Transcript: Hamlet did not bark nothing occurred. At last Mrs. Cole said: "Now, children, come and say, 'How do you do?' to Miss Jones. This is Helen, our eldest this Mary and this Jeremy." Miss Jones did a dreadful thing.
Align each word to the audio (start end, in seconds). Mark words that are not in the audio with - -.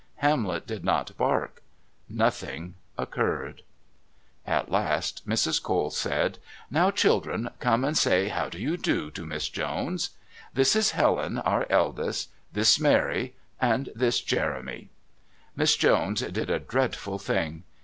Hamlet 0.15 0.65
did 0.65 0.83
not 0.83 1.15
bark 1.15 1.61
nothing 2.09 2.73
occurred. 2.97 3.61
At 4.47 4.71
last 4.71 5.29
Mrs. 5.29 5.61
Cole 5.61 5.91
said: 5.91 6.39
"Now, 6.71 6.89
children, 6.89 7.51
come 7.59 7.85
and 7.85 7.95
say, 7.95 8.29
'How 8.29 8.49
do 8.49 8.57
you 8.59 8.77
do?' 8.77 9.11
to 9.11 9.27
Miss 9.27 9.47
Jones. 9.47 10.09
This 10.55 10.75
is 10.75 10.89
Helen, 10.97 11.37
our 11.37 11.67
eldest 11.69 12.31
this 12.51 12.79
Mary 12.79 13.35
and 13.59 13.89
this 13.93 14.21
Jeremy." 14.21 14.89
Miss 15.55 15.75
Jones 15.75 16.21
did 16.21 16.49
a 16.49 16.57
dreadful 16.57 17.19
thing. 17.19 17.61